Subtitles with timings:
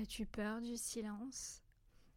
[0.00, 1.60] As-tu peur du silence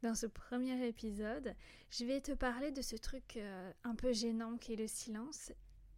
[0.03, 1.55] Dans ce premier épisode,
[1.89, 5.51] je vais te parler de ce truc euh, un peu gênant qu'est le silence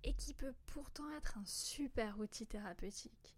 [0.06, 3.36] et qui peut pourtant être un super outil thérapeutique.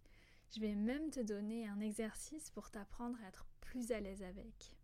[0.54, 4.76] Je vais même te donner un exercice pour t'apprendre à être plus à l'aise avec.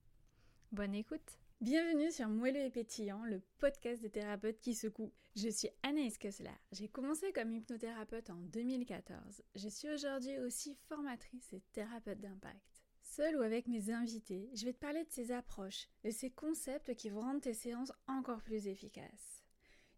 [0.71, 5.13] Bonne écoute Bienvenue sur Moelleux et Pétillant, le podcast des thérapeutes qui secouent.
[5.35, 6.49] Je suis Anaïs Kessler.
[6.71, 9.43] J'ai commencé comme hypnothérapeute en 2014.
[9.53, 12.70] Je suis aujourd'hui aussi formatrice et thérapeute d'impact.
[13.11, 16.95] Seule ou avec mes invités, je vais te parler de ces approches, de ces concepts
[16.95, 19.43] qui vont rendre tes séances encore plus efficaces.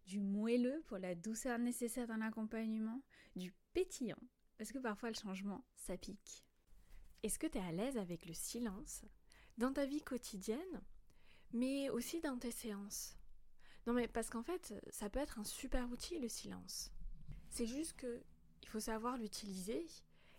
[0.07, 3.03] Du moelleux pour la douceur nécessaire dans l'accompagnement,
[3.35, 4.17] du pétillant,
[4.57, 6.43] parce que parfois le changement, ça pique.
[7.21, 9.05] Est-ce que tu es à l'aise avec le silence
[9.59, 10.81] dans ta vie quotidienne
[11.51, 13.15] mais aussi dans tes séances?
[13.85, 16.89] Non mais parce qu'en fait, ça peut être un super outil le silence.
[17.51, 18.23] C'est juste que
[18.63, 19.85] il faut savoir l'utiliser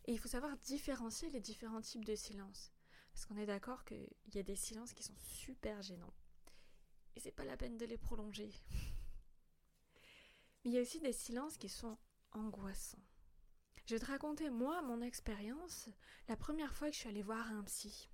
[0.04, 2.72] et il faut savoir différencier les différents types de silence.
[3.12, 6.14] Parce qu'on est d'accord qu'il y a des silences qui sont super gênants.
[7.16, 8.50] Et c'est pas la peine de les prolonger.
[10.64, 11.96] Mais il y a aussi des silences qui sont
[12.32, 13.02] angoissants.
[13.86, 15.88] Je vais te raconter moi mon expérience
[16.26, 18.08] la première fois que je suis allée voir un psy.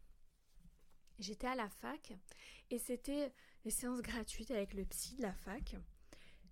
[1.18, 2.12] J'étais à la fac
[2.70, 3.32] et c'était
[3.64, 5.76] des séances gratuites avec le psy de la fac.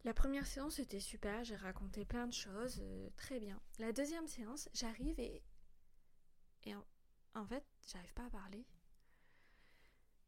[0.05, 3.61] La première séance était super, j'ai raconté plein de choses, euh, très bien.
[3.79, 5.43] La deuxième séance, j'arrive et.
[6.65, 6.75] Et
[7.35, 8.65] en, fait, j'arrive pas à parler.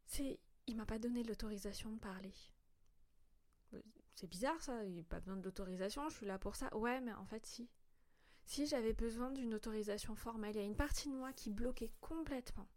[0.07, 0.41] C'est.
[0.67, 2.33] Il m'a pas donné l'autorisation de parler.
[4.15, 6.75] C'est bizarre ça, il a pas besoin d'autorisation, je suis là pour ça.
[6.77, 7.69] Ouais, mais en fait, si.
[8.45, 11.93] Si j'avais besoin d'une autorisation formelle, il y a une partie de moi qui bloquait
[12.01, 12.69] complètement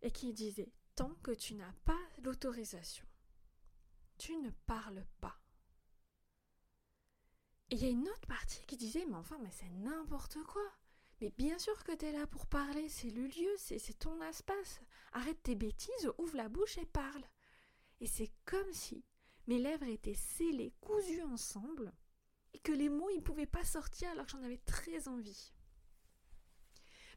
[0.00, 3.04] et qui disait Tant que tu n'as pas l'autorisation,
[4.18, 5.38] tu ne parles pas.
[7.70, 10.70] Et il y a une autre partie qui disait Mais enfin, mais c'est n'importe quoi.
[11.20, 14.80] Mais bien sûr que tu es là pour parler, c'est le lieu, c'est ton espace.
[15.12, 17.24] Arrête tes bêtises, ouvre la bouche et parle.
[18.00, 19.04] Et c'est comme si
[19.46, 21.92] mes lèvres étaient scellées, cousues ensemble,
[22.52, 25.52] et que les mots, ils pouvaient pas sortir alors que j'en avais très envie.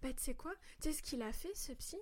[0.02, 0.54] Bah, tu sais quoi?
[0.82, 1.98] Tu sais ce qu'il a fait, ce psy?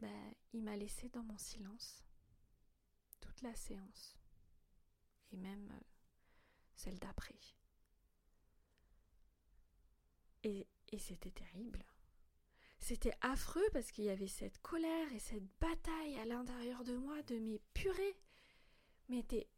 [0.00, 2.05] Ben, il m'a laissé dans mon silence
[3.42, 4.16] la séance
[5.32, 5.84] et même euh,
[6.74, 7.34] celle d'après.
[10.42, 10.66] Et,
[10.98, 11.84] c'était terrible.
[12.78, 17.20] C'était affreux parce qu'il y avait cette colère et cette bataille à l'intérieur de moi
[17.24, 18.16] de mes purées.
[19.08, 19.48] Mais t'es.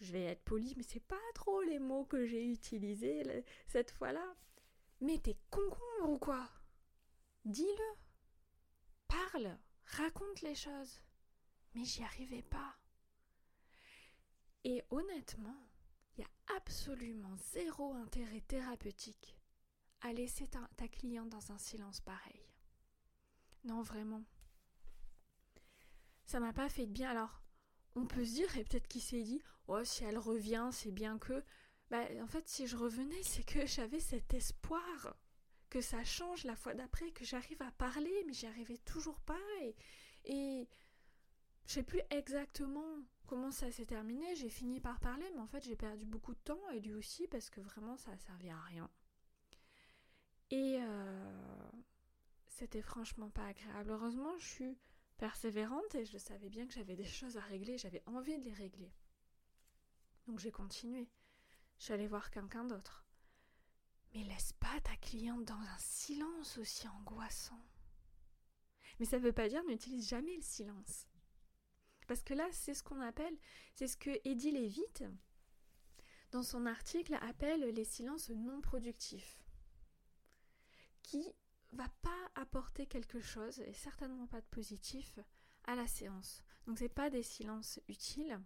[0.00, 4.36] Je vais être poli, mais c'est pas trop les mots que j'ai utilisés cette fois-là.
[5.00, 6.48] Mais t'es concombre ou quoi?
[7.44, 7.98] Dis-le
[9.08, 11.00] Parle, raconte les choses.
[11.78, 12.76] Mais j'y arrivais pas.
[14.64, 15.68] Et honnêtement,
[16.16, 19.38] il y a absolument zéro intérêt thérapeutique
[20.00, 22.42] à laisser ta, cliente dans un silence pareil.
[23.62, 24.24] Non, vraiment.
[26.24, 27.10] Ça m'a pas fait de bien.
[27.10, 27.44] Alors,
[27.94, 31.16] on peut se dire, et peut-être qu'il s'est dit, oh, si elle revient, c'est bien
[31.16, 31.44] que.
[31.90, 35.14] Bah, en fait, si je revenais, c'est que j'avais cet espoir
[35.70, 39.38] que ça change la fois d'après, que j'arrive à parler, mais j'y arrivais toujours pas.
[39.62, 39.76] Et,
[40.24, 40.68] et
[41.68, 42.96] je sais plus exactement
[43.26, 44.34] comment ça s'est terminé.
[44.36, 47.28] J'ai fini par parler, mais en fait j'ai perdu beaucoup de temps et lui aussi
[47.28, 48.90] parce que vraiment ça a servi à rien.
[50.50, 51.70] Et euh,
[52.46, 53.90] c'était franchement pas agréable.
[53.90, 54.78] Heureusement, je suis
[55.18, 58.54] persévérante et je savais bien que j'avais des choses à régler, j'avais envie de les
[58.54, 58.94] régler.
[60.26, 61.10] Donc j'ai continué.
[61.76, 63.04] Je suis allée voir quelqu'un d'autre.
[64.14, 67.62] Mais laisse pas ta cliente dans un silence aussi angoissant.
[68.98, 71.07] Mais ça veut pas dire n'utilise jamais le silence.
[72.08, 73.36] Parce que là, c'est ce qu'on appelle,
[73.74, 75.04] c'est ce que Eddie Levitt,
[76.32, 79.44] dans son article, appelle les silences non productifs,
[81.02, 81.22] qui
[81.72, 85.18] va pas apporter quelque chose, et certainement pas de positif,
[85.64, 86.42] à la séance.
[86.66, 88.40] Donc c'est pas des silences utiles,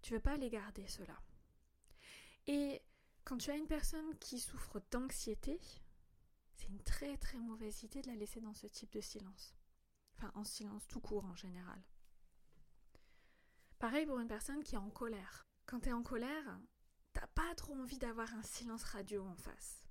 [0.00, 1.20] tu veux pas les garder ceux-là.
[2.46, 2.82] Et
[3.24, 5.60] quand tu as une personne qui souffre d'anxiété,
[6.54, 9.54] c'est une très très mauvaise idée de la laisser dans ce type de silence.
[10.16, 11.82] Enfin, en silence tout court en général.
[13.82, 15.44] Pareil pour une personne qui est en colère.
[15.66, 16.60] Quand tu es en colère,
[17.14, 19.82] t'as pas trop envie d'avoir un silence radio en face.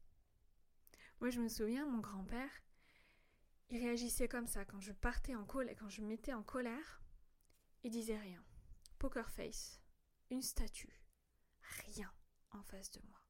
[1.20, 2.50] Moi, je me souviens, mon grand-père,
[3.70, 7.04] il réagissait comme ça quand je partais en colère, quand je me mettais en colère,
[7.84, 8.42] il disait rien.
[8.98, 9.82] Poker face,
[10.30, 11.04] une statue,
[11.86, 12.14] rien
[12.52, 13.22] en face de moi.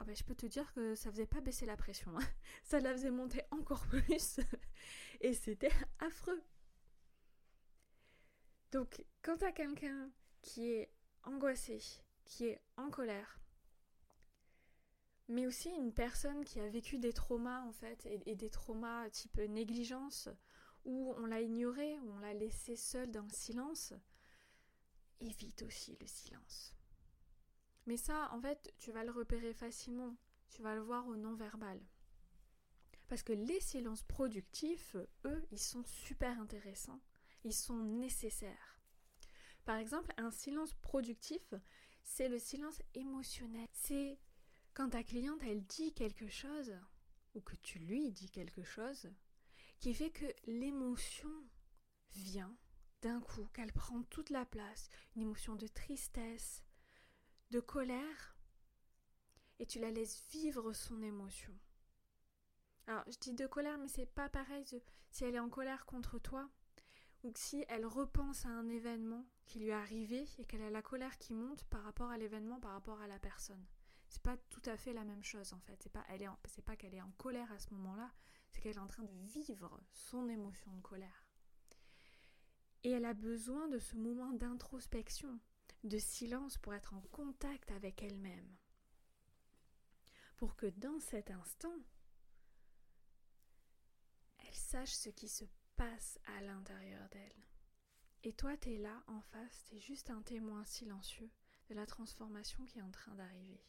[0.00, 2.26] Oh ben, je peux te dire que ça faisait pas baisser la pression, hein.
[2.62, 4.40] ça la faisait monter encore plus,
[5.20, 5.68] et c'était
[5.98, 6.42] affreux.
[8.74, 10.10] Donc, quand t'as quelqu'un
[10.42, 10.90] qui est
[11.22, 11.80] angoissé,
[12.24, 13.38] qui est en colère,
[15.28, 19.38] mais aussi une personne qui a vécu des traumas en fait, et, des traumas type
[19.38, 20.28] négligence,
[20.84, 23.94] où on l'a ignoré, où on l'a laissé seul dans le silence,
[25.20, 26.74] évite aussi le silence.
[27.86, 30.16] Mais ça, en fait, tu vas le repérer facilement,
[30.48, 31.80] tu vas le voir au non-verbal.
[33.06, 37.00] Parce que les silences productifs, eux, ils sont super intéressants,
[37.44, 38.80] ils sont nécessaires.
[39.64, 41.54] Par exemple, un silence productif,
[42.02, 43.66] c'est le silence émotionnel.
[43.72, 44.18] C'est
[44.74, 46.74] quand ta cliente, elle dit quelque chose,
[47.34, 49.10] ou que tu lui dis quelque chose,
[49.80, 51.30] qui fait que l'émotion
[52.10, 52.56] vient
[53.02, 56.62] d'un coup, qu'elle prend toute la place, une émotion de tristesse,
[57.50, 58.36] de colère,
[59.58, 61.52] et tu la laisses vivre son émotion.
[62.86, 64.64] Alors, je dis de colère, mais c'est pas pareil
[65.10, 66.50] si elle est en colère contre toi,
[67.24, 70.82] ou si elle repense à un événement qui lui est arrivé et qu'elle a la
[70.82, 73.64] colère qui monte par rapport à l'événement, par rapport à la personne
[74.14, 75.82] c'est pas tout à fait la même chose en fait.
[75.82, 76.06] C'est pas,
[76.64, 78.12] pas qu'elle est en colère à ce moment-là,
[78.48, 81.26] c'est qu'elle est en train de vivre son émotion de colère.
[82.84, 85.40] Et elle a besoin de ce moment d'introspection,
[85.82, 88.56] de silence pour être en contact avec elle-même.
[90.36, 91.74] Pour que dans cet instant,
[94.46, 95.44] elle sache ce qui se
[95.76, 97.44] passe à l'intérieur d'elle.
[98.22, 101.30] Et toi, tu es là en face, tu es juste un témoin silencieux
[101.68, 103.62] de la transformation qui est en train d'arriver.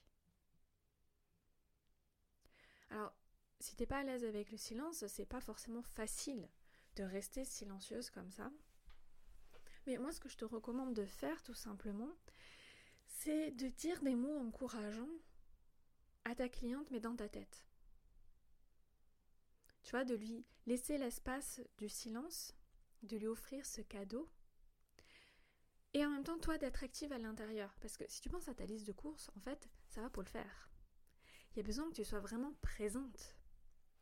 [2.89, 3.13] Alors,
[3.59, 6.49] si t'es pas à l'aise avec le silence, c'est pas forcément facile
[6.95, 8.51] de rester silencieuse comme ça.
[9.87, 12.11] Mais moi, ce que je te recommande de faire, tout simplement,
[13.05, 15.09] c'est de dire des mots encourageants
[16.23, 17.65] à ta cliente, mais dans ta tête.
[19.85, 22.53] Tu vois, de lui laisser l'espace du silence,
[23.03, 24.29] de lui offrir ce cadeau.
[25.93, 27.73] Et en même temps, toi, d'être active à l'intérieur.
[27.79, 30.23] Parce que si tu penses à ta liste de courses, en fait, ça va pour
[30.23, 30.69] le faire
[31.55, 33.33] il y a besoin que tu sois vraiment présente,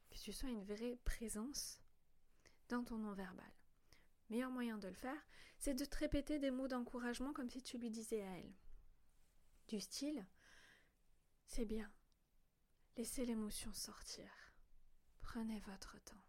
[0.10, 1.80] que tu sois une vraie présence
[2.70, 3.54] dans ton non-verbal.
[4.32, 5.24] Meilleur moyen de le faire,
[5.60, 8.56] c'est de te répéter des mots d'encouragement comme si tu lui disais à elle.
[9.68, 10.26] Du style
[11.46, 11.94] C'est bien.
[12.98, 14.43] Laissez l'émotion sortir.
[15.24, 16.24] Prenez votre temps.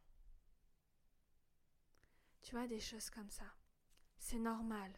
[2.40, 3.54] Tu vois des choses comme ça.
[4.18, 4.92] C'est normal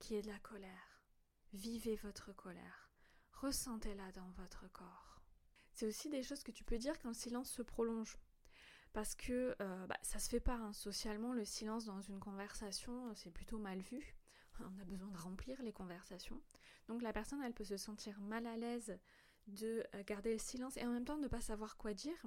[0.00, 1.00] qu'il y ait de la colère.
[1.52, 2.90] Vivez votre colère.
[3.32, 5.12] Ressentez-la dans votre corps
[5.72, 8.18] c'est aussi des choses que tu peux dire quand le silence se prolonge.
[8.92, 10.56] Parce que euh, bah, ça se fait pas.
[10.56, 10.72] Hein.
[10.72, 14.14] Socialement, le silence dans une conversation, euh, c'est plutôt mal vu.
[14.60, 16.40] On a besoin de remplir les conversations.
[16.88, 18.98] Donc la personne, elle peut se sentir mal à l'aise
[19.46, 22.22] de euh, garder le silence et en même temps ne pas savoir quoi dire.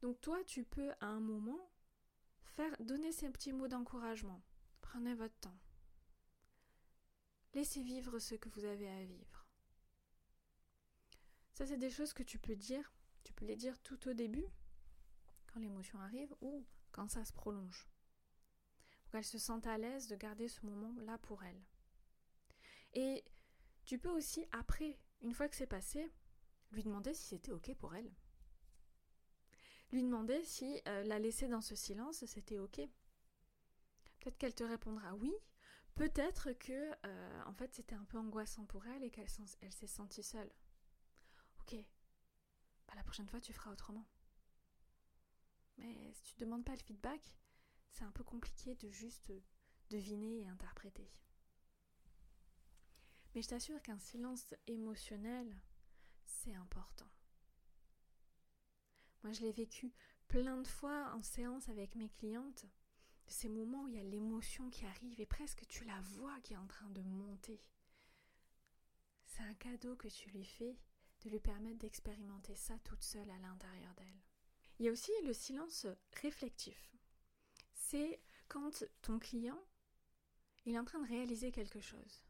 [0.00, 1.70] Donc toi, tu peux à un moment
[2.56, 4.42] faire donner ces petits mots d'encouragement.
[4.80, 5.58] Prenez votre temps.
[7.54, 9.46] Laissez vivre ce que vous avez à vivre.
[11.54, 12.92] Ça, c'est des choses que tu peux dire.
[13.24, 14.46] Tu peux les dire tout au début,
[15.46, 17.88] quand l'émotion arrive, ou quand ça se prolonge.
[19.02, 21.62] Pour qu'elle se sente à l'aise de garder ce moment-là pour elle.
[22.94, 23.24] Et
[23.84, 26.10] tu peux aussi, après, une fois que c'est passé,
[26.70, 28.10] lui demander si c'était OK pour elle.
[29.92, 32.80] Lui demander si euh, la laisser dans ce silence, c'était OK.
[34.20, 35.32] Peut-être qu'elle te répondra oui.
[35.94, 40.22] Peut-être que, euh, en fait, c'était un peu angoissant pour elle et qu'elle s'est sentie
[40.22, 40.50] seule.
[41.60, 41.74] Ok,
[42.86, 44.06] bah, la prochaine fois tu feras autrement.
[45.78, 47.38] Mais si tu ne demandes pas le feedback,
[47.90, 49.32] c'est un peu compliqué de juste
[49.90, 51.10] deviner et interpréter.
[53.34, 55.60] Mais je t'assure qu'un silence émotionnel,
[56.24, 57.08] c'est important.
[59.22, 59.92] Moi, je l'ai vécu
[60.28, 62.64] plein de fois en séance avec mes clientes,
[63.26, 66.40] de ces moments où il y a l'émotion qui arrive et presque tu la vois
[66.40, 67.60] qui est en train de monter.
[69.26, 70.76] C'est un cadeau que tu lui fais
[71.22, 74.20] de lui permettre d'expérimenter ça toute seule à l'intérieur d'elle.
[74.78, 75.86] Il y a aussi le silence
[76.22, 76.90] réflectif.
[77.74, 79.62] C'est quand ton client,
[80.64, 82.22] il est en train de réaliser quelque chose.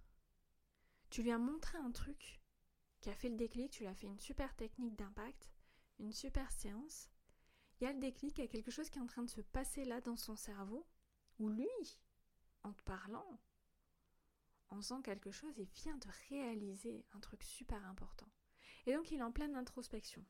[1.11, 2.41] Tu lui as montré un truc
[3.01, 5.51] qui a fait le déclic, tu lui as fait une super technique d'impact,
[6.01, 7.11] une super séance.
[7.81, 9.31] Il y a le déclic, il y a quelque chose qui est en train de
[9.31, 10.87] se passer là dans son cerveau,
[11.39, 11.99] où lui,
[12.63, 13.41] en te parlant,
[14.69, 18.29] en faisant quelque chose, il vient de réaliser un truc super important.
[18.87, 20.25] Et donc il est en pleine introspection.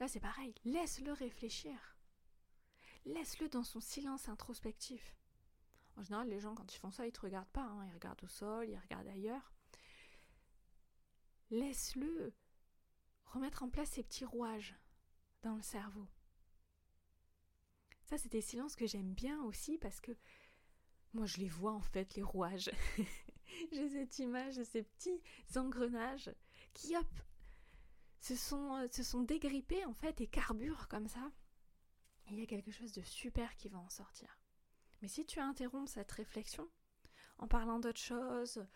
[0.00, 1.96] Là c'est pareil, laisse-le réfléchir.
[3.04, 5.16] Laisse-le dans son silence introspectif.
[5.96, 7.62] En général, les gens, quand ils font ça, ils ne te regardent pas.
[7.62, 7.86] Hein.
[7.86, 9.52] Ils regardent au sol, ils regardent ailleurs.
[11.50, 12.34] Laisse-le
[13.26, 14.74] remettre en place ses petits rouages
[15.42, 16.06] dans le cerveau.
[18.04, 20.12] Ça, c'est des silences que j'aime bien aussi parce que
[21.12, 22.70] moi, je les vois en fait, les rouages.
[23.72, 25.20] J'ai cette image de ces petits
[25.56, 26.30] engrenages
[26.74, 27.06] qui, hop,
[28.20, 31.32] se sont, se sont dégrippés en fait et carburent comme ça.
[32.30, 34.38] il y a quelque chose de super qui va en sortir.
[35.00, 36.68] Mais si tu interromps cette réflexion
[37.38, 38.66] en parlant d'autre chose,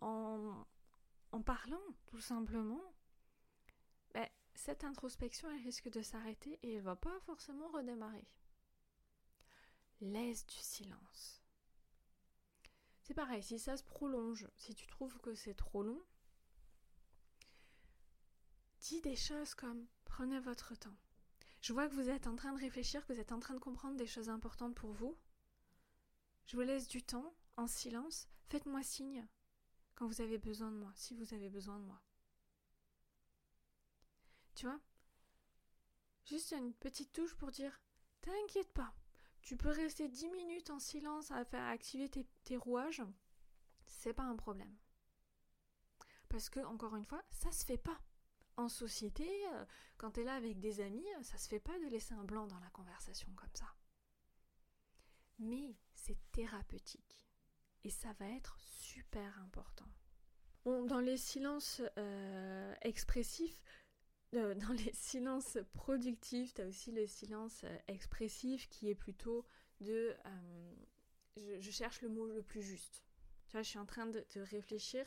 [0.00, 0.66] en,
[1.32, 2.82] en parlant tout simplement,
[4.54, 8.26] cette introspection elle risque de s'arrêter et elle va pas forcément redémarrer.
[10.00, 11.42] Laisse du silence.
[13.02, 16.00] C'est pareil, si ça se prolonge, si tu trouves que c'est trop long,
[18.80, 20.96] dis des choses comme prenez votre temps.
[21.60, 23.58] Je vois que vous êtes en train de réfléchir, que vous êtes en train de
[23.58, 25.18] comprendre des choses importantes pour vous.
[26.46, 28.28] Je vous laisse du temps, en silence.
[28.48, 29.26] Faites-moi signe
[29.94, 32.00] quand vous avez besoin de moi, si vous avez besoin de moi.
[34.60, 34.80] Tu vois
[36.26, 37.80] Juste une petite touche pour dire
[38.20, 38.92] T'inquiète pas,
[39.40, 43.02] tu peux rester 10 minutes en silence à faire activer tes, tes rouages,
[43.86, 44.76] c'est pas un problème.
[46.28, 47.98] Parce que, encore une fois, ça se fait pas.
[48.58, 49.64] En société, euh,
[49.96, 52.46] quand tu es là avec des amis, ça se fait pas de laisser un blanc
[52.46, 53.74] dans la conversation comme ça.
[55.38, 57.24] Mais c'est thérapeutique.
[57.82, 59.88] Et ça va être super important.
[60.64, 63.62] Bon, dans les silences euh, expressifs,
[64.34, 69.44] euh, dans les silences productifs, tu as aussi le silence euh, expressif qui est plutôt
[69.80, 70.14] de
[71.36, 73.02] je, cherche le mot le plus juste.
[73.46, 75.06] Tu vois, je suis en train de, réfléchir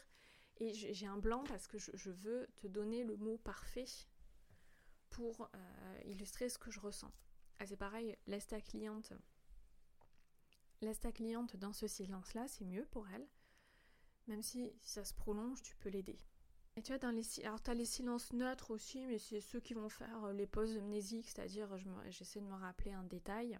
[0.58, 3.86] et j'ai un blanc parce que je, veux te donner le mot parfait
[5.12, 5.50] pour
[6.06, 7.12] illustrer ce que je ressens.
[7.60, 9.14] Ah, c'est pareil, laisse ta cliente
[10.84, 13.26] Laisse ta cliente dans ce silence-là, c'est mieux pour elle.
[14.28, 16.18] Même si, ça se prolonge, tu peux l'aider.
[16.76, 19.60] Et tu vois, dans les, alors tu as les silences neutres aussi, mais c'est ceux
[19.60, 21.70] qui vont faire euh, les pauses amnésiques, c'est-à-dire
[22.10, 23.60] j'essaie de me rappeler un détail.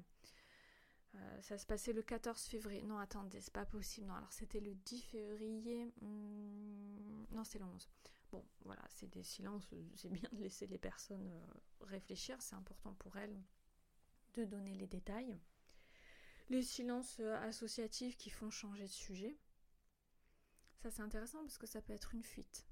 [1.16, 2.82] Euh, ça se passait le 14 février.
[2.82, 4.08] Non, attendez, c'est pas possible.
[4.08, 5.86] Non, alors c'était le 10 février.
[6.02, 7.88] Hmm, non, c'était le 11.
[8.32, 9.70] Bon, voilà, c'est des silences.
[9.96, 12.42] C'est bien de laisser les personnes euh, réfléchir.
[12.42, 13.40] C'est important pour elles
[14.34, 15.38] de donner les détails
[16.50, 19.38] les silences euh, associatifs qui font changer de sujet.
[20.82, 22.66] Ça c'est intéressant parce que ça peut être une fuite.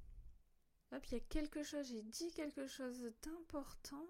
[0.92, 4.06] Hop, il y a quelque chose, j'ai dit quelque chose d'important.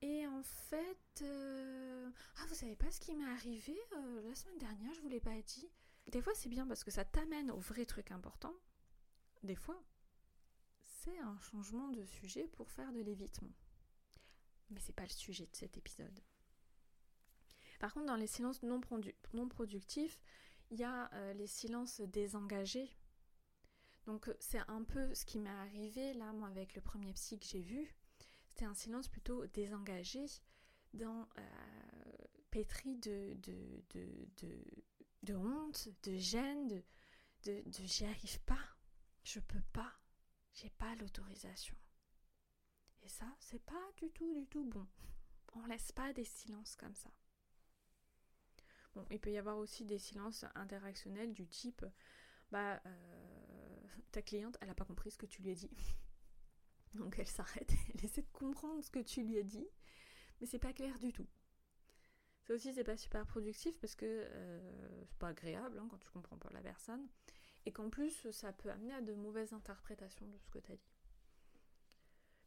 [0.00, 4.58] Et en fait, euh, ah vous savez pas ce qui m'est arrivé euh, la semaine
[4.58, 5.68] dernière, je vous l'ai pas dit.
[6.06, 8.54] Des fois c'est bien parce que ça t'amène au vrai truc important.
[9.42, 9.80] Des fois,
[10.82, 13.52] c'est un changement de sujet pour faire de l'évitement.
[14.70, 16.20] Mais c'est pas le sujet de cet épisode.
[17.78, 18.80] Par contre, dans les silences non,
[19.48, 20.20] productifs,
[20.70, 22.90] il y a euh, les silences désengagés.
[24.08, 27.44] Donc c'est un peu ce qui m'est arrivé là, moi, avec le premier psy que
[27.44, 27.94] j'ai vu.
[28.48, 30.24] C'était un silence plutôt désengagé,
[30.94, 31.42] dans, euh,
[32.50, 33.36] pétri de,
[35.22, 36.82] de, honte, de gêne, de,
[37.44, 38.58] de, de j'y arrive pas,
[39.24, 39.92] je peux pas,
[40.54, 41.76] j'ai pas l'autorisation.
[43.02, 44.86] Et ça, c'est pas du tout, du tout bon.
[45.52, 47.10] On laisse pas des silences comme ça
[49.10, 51.84] il peut y avoir aussi des silences interactionnels du type
[52.50, 53.77] bah euh,
[54.12, 55.70] ta cliente elle n'a pas compris ce que tu lui as dit.
[56.94, 59.66] Donc elle s'arrête, elle essaie de comprendre ce que tu lui as dit,
[60.40, 61.26] mais c'est pas clair du tout.
[62.46, 66.10] Ça aussi c'est pas super productif parce que euh, c'est pas agréable hein, quand tu
[66.10, 67.06] comprends pas la personne
[67.66, 70.76] et qu'en plus ça peut amener à de mauvaises interprétations de ce que tu as
[70.76, 70.92] dit.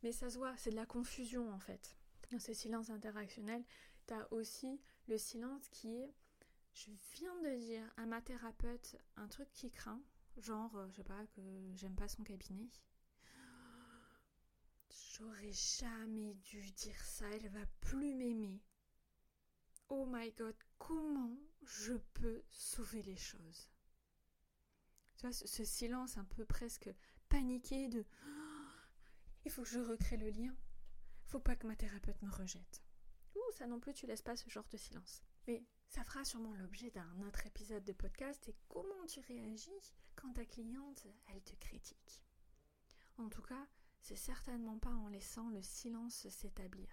[0.02, 1.96] Mais ça se voit, c'est de la confusion en fait.
[2.32, 3.64] Dans ces silences interactionnels,
[4.08, 6.14] tu as aussi le silence qui est
[6.74, 10.02] je viens de dire à ma thérapeute un truc qui craint,
[10.38, 11.42] genre, euh, je sais pas, que
[11.76, 12.70] j'aime pas son cabinet.
[14.90, 18.62] J'aurais jamais dû dire ça, elle va plus m'aimer.
[19.90, 23.70] Oh my god, comment je peux sauver les choses?
[25.18, 26.90] Tu vois, ce, silence un peu presque
[27.30, 28.06] paniqué de
[29.46, 30.56] il faut que je recrée le lien.
[31.26, 32.82] Faut pas que ma thérapeute me rejette.
[33.36, 35.24] Ouh, ça non plus, tu laisses pas ce genre de silence.
[35.48, 40.32] Mais ça fera sûrement l'objet d'un autre épisode de podcast et comment tu réagis quand
[40.32, 42.24] ta cliente, elle te critique.
[43.18, 43.68] En tout cas,
[44.00, 46.88] c'est certainement pas en laissant le silence s'établir,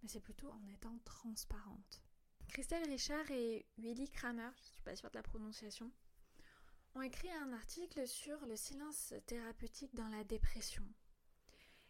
[0.00, 2.04] mais c'est plutôt en étant transparente.
[2.46, 5.90] Christelle Richard et Willy Kramer, je suis pas sûre de la prononciation,
[6.94, 10.86] ont écrit un article sur le silence thérapeutique dans la dépression.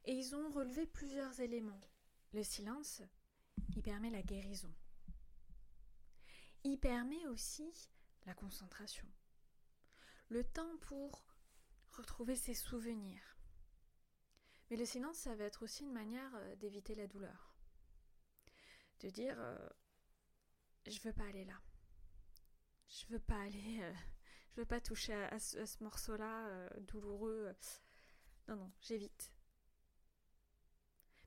[0.06, 1.82] Et ils ont relevé plusieurs éléments.
[2.32, 3.02] Le silence,
[3.76, 4.72] il permet la guérison
[6.64, 7.72] il permet aussi
[8.26, 9.06] la concentration.
[10.28, 11.36] Le temps pour
[11.90, 13.36] retrouver ses souvenirs.
[14.70, 17.54] Mais le silence, ça va être aussi une manière euh, d'éviter la douleur.
[19.00, 19.68] De dire, euh,
[20.86, 21.60] je veux pas aller là.
[22.88, 23.94] Je veux pas aller, euh,
[24.50, 27.54] je veux pas toucher à, ce, morceau-là douloureux.
[28.48, 29.32] Non, non, j'évite.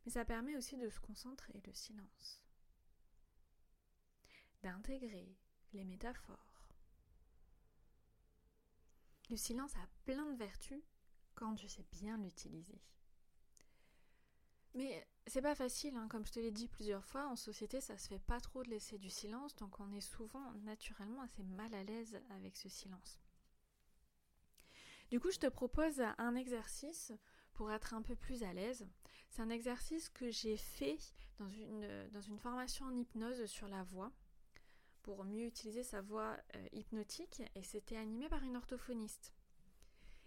[0.04, 2.47] Mais ça permet aussi de se concentrer, le silence.
[4.68, 5.34] D'intégrer
[5.72, 6.68] les métaphores.
[9.30, 10.84] Le silence a plein de vertus
[11.36, 12.82] quand tu sais bien l'utiliser.
[14.74, 16.10] Mais c'est pas facile, hein.
[16.10, 18.70] comme je te l'ai dit plusieurs fois, en société ça se fait pas trop de
[18.70, 23.22] laisser du silence, donc on est souvent naturellement assez mal à l'aise avec ce silence.
[25.12, 27.14] Du coup, je te propose un exercice
[27.54, 28.86] pour être un peu plus à l'aise.
[29.30, 30.98] C'est un exercice que j'ai fait
[31.38, 34.12] dans une, dans une formation en hypnose sur la voix
[35.08, 39.32] pour mieux utiliser sa voix euh, hypnotique et c'était animé par une orthophoniste.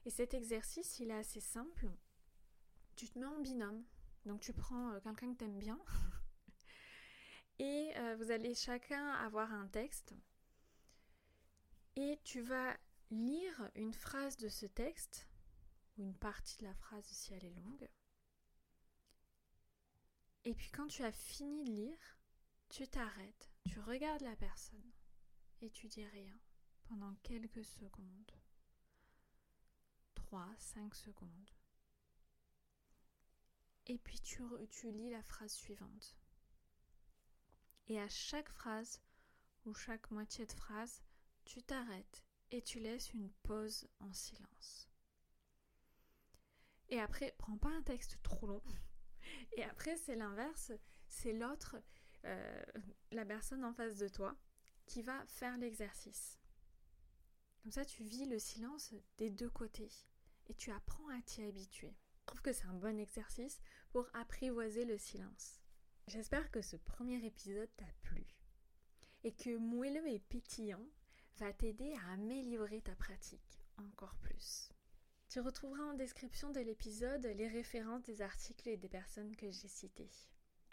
[0.07, 1.87] Et cet exercice, il est assez simple.
[2.97, 3.85] Tu te mets en binôme.
[4.25, 5.79] Donc tu prends euh, quelqu'un que tu aimes bien
[7.59, 10.15] et euh, vous allez chacun avoir un texte
[11.97, 12.75] et tu vas
[13.11, 15.29] lire une phrase de ce texte
[15.99, 17.87] ou une partie de la phrase si elle est longue.
[20.45, 22.19] Et puis quand tu as fini de lire,
[22.71, 24.93] tu t'arrêtes, tu regardes la personne
[25.61, 26.39] et tu dis rien
[26.85, 28.33] pendant quelques secondes.
[30.15, 31.51] 3, 5 secondes.
[33.87, 36.19] Et puis tu, tu lis la phrase suivante.
[37.89, 39.01] Et à chaque phrase
[39.65, 41.03] ou chaque moitié de phrase,
[41.45, 44.89] tu t'arrêtes et tu laisses une pause en silence.
[46.89, 48.63] Et après, prends pas un texte trop long.
[49.57, 50.73] Et après, c'est l'inverse,
[51.09, 51.77] c'est l'autre,
[52.25, 52.63] euh,
[53.13, 54.37] la personne en face de toi,
[54.87, 56.39] qui va faire l'exercice.
[57.63, 59.93] Comme ça, tu vis le silence des deux côtés
[60.49, 61.95] et tu apprends à t'y habituer.
[62.21, 63.61] Je trouve que c'est un bon exercice
[63.91, 65.61] pour apprivoiser le silence.
[66.07, 68.27] J'espère que ce premier épisode t'a plu
[69.23, 70.85] et que moelleux et pétillant
[71.39, 74.71] va t'aider à améliorer ta pratique encore plus.
[75.29, 79.69] Tu retrouveras en description de l'épisode les références des articles et des personnes que j'ai
[79.69, 80.11] citées.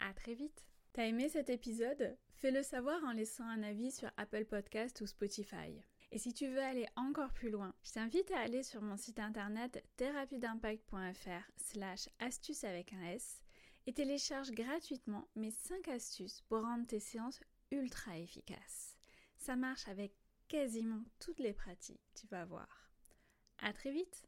[0.00, 0.67] À très vite.
[0.92, 2.16] T'as aimé cet épisode?
[2.34, 5.82] Fais-le savoir en laissant un avis sur Apple Podcast ou Spotify.
[6.10, 9.20] Et si tu veux aller encore plus loin, je t'invite à aller sur mon site
[9.20, 13.42] internet thérapie-d'impact.fr slash astuces avec un S
[13.86, 18.96] et télécharge gratuitement mes 5 astuces pour rendre tes séances ultra efficaces.
[19.36, 20.14] Ça marche avec
[20.48, 22.90] quasiment toutes les pratiques, tu vas voir.
[23.58, 24.26] À très vite